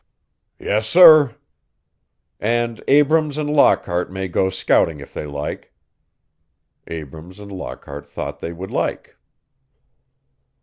[0.57, 1.35] "Yes, sir."
[2.39, 5.75] "And Abrams and Lockhart may go scouting if they like."
[6.87, 9.15] Abrams and Lockhart thought they would like.